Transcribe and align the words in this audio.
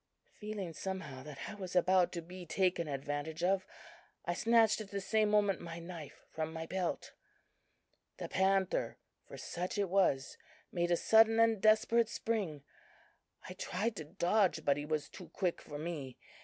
Feeling, 0.39 0.73
somehow, 0.73 1.21
that 1.21 1.47
I 1.47 1.53
was 1.53 1.75
about 1.75 2.11
to 2.13 2.23
be 2.23 2.43
taken 2.47 2.87
advantage 2.87 3.43
of, 3.43 3.67
I 4.25 4.33
snatched 4.33 4.81
at 4.81 4.89
the 4.89 4.99
same 4.99 5.29
moment 5.29 5.61
my 5.61 5.77
knife 5.77 6.25
from 6.31 6.51
my 6.51 6.65
belt. 6.65 7.13
"The 8.17 8.27
panther 8.27 8.97
(for 9.27 9.37
such 9.37 9.77
it 9.77 9.89
was) 9.89 10.39
made 10.71 10.89
a 10.89 10.97
sudden 10.97 11.39
and 11.39 11.61
desperate 11.61 12.09
spring. 12.09 12.63
I 13.47 13.53
tried 13.53 13.95
to 13.97 14.03
dodge, 14.03 14.65
but 14.65 14.75
he 14.75 14.85
was 14.87 15.07
too 15.07 15.29
quick 15.35 15.61
for 15.61 15.77
me. 15.77 16.17